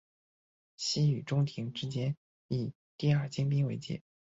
[0.77, 2.17] 西与中延之间
[2.47, 4.01] 以第二京滨为界。